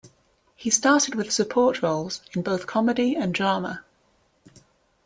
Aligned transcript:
He 0.55 0.71
started 0.71 1.13
with 1.13 1.31
support 1.31 1.83
roles 1.83 2.23
in 2.33 2.41
both 2.41 2.65
comedy 2.65 3.15
and 3.15 3.35
drama. 3.35 3.83